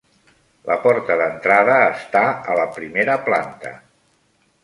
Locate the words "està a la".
1.89-2.65